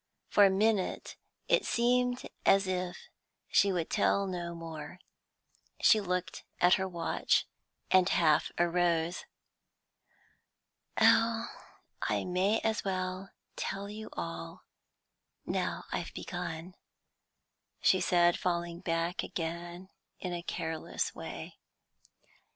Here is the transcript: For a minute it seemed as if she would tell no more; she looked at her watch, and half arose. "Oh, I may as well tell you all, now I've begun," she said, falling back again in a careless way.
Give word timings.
For 0.29 0.43
a 0.45 0.49
minute 0.49 1.15
it 1.47 1.63
seemed 1.63 2.27
as 2.43 2.65
if 2.65 3.07
she 3.51 3.71
would 3.71 3.91
tell 3.91 4.25
no 4.25 4.55
more; 4.55 4.97
she 5.79 6.01
looked 6.01 6.43
at 6.59 6.73
her 6.73 6.87
watch, 6.87 7.45
and 7.91 8.09
half 8.09 8.51
arose. 8.57 9.25
"Oh, 10.99 11.47
I 12.01 12.23
may 12.23 12.61
as 12.61 12.83
well 12.83 13.29
tell 13.55 13.87
you 13.91 14.09
all, 14.13 14.63
now 15.45 15.83
I've 15.91 16.15
begun," 16.15 16.73
she 17.79 18.01
said, 18.01 18.39
falling 18.39 18.79
back 18.79 19.21
again 19.21 19.89
in 20.19 20.33
a 20.33 20.41
careless 20.41 21.13
way. 21.13 21.59